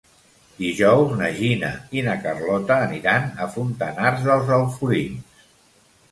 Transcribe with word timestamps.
Dijous 0.59 1.11
na 1.17 1.27
Gina 1.39 1.67
i 1.97 2.01
na 2.07 2.15
Carlota 2.23 2.77
aniran 2.85 3.27
a 3.45 3.47
Fontanars 3.57 4.25
dels 4.29 4.49
Alforins. 4.57 5.37